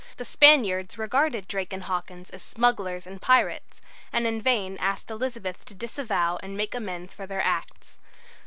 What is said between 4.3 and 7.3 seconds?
vain asked Elizabeth to disavow and make amends for